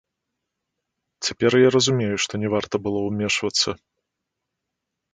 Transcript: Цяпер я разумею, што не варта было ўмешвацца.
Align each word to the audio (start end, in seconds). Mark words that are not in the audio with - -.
Цяпер 1.27 1.51
я 1.61 1.69
разумею, 1.77 2.15
што 2.27 2.33
не 2.47 2.53
варта 2.57 2.75
было 2.89 2.99
ўмешвацца. 3.09 3.79